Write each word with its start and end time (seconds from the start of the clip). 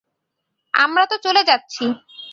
আমরা 0.73 1.03
তো 1.05 1.15
চলে 1.17 1.41
যাচ্ছি। 1.43 1.85